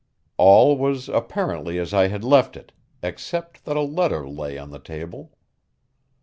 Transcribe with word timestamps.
All 0.37 0.79
was 0.79 1.09
apparently 1.09 1.77
as 1.77 1.93
I 1.93 2.07
had 2.07 2.23
left 2.23 2.57
it, 2.57 2.71
except 3.03 3.65
that 3.65 3.77
a 3.77 3.81
letter 3.81 4.27
lay 4.27 4.57
on 4.57 4.71
the 4.71 4.79
table. 4.79 5.31